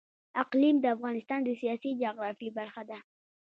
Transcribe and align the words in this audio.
اقلیم 0.43 0.75
د 0.81 0.85
افغانستان 0.95 1.39
د 1.43 1.49
سیاسي 1.61 1.91
جغرافیه 2.01 2.51
برخه 2.59 2.81
ده. 2.89 2.97